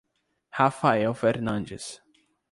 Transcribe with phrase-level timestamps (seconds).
[0.57, 2.01] Rafael Fernandes